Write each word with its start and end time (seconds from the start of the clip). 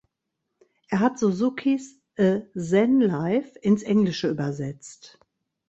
Er 0.87 0.99
hat 0.99 1.19
Suzukis 1.19 1.99
"A 2.17 2.39
Zen 2.57 3.01
Life" 3.01 3.55
ins 3.59 3.83
Englische 3.83 4.29
übersetzt. 4.29 5.19